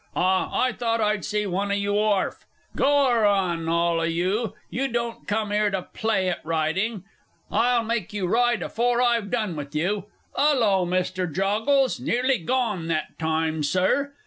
[0.15, 2.47] Ah, I thought I'd see one o' you orf!
[2.75, 7.03] Goa ron, all o' you, you don't come 'ere to play at ridin'
[7.51, 10.05] I'll make you ride afore I've done with you!
[10.35, 11.31] 'Ullo, Mr.
[11.31, 14.13] Joggles, nearly gone that time, Sir!